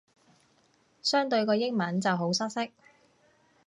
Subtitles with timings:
[1.03, 2.67] 相對個英文就好失色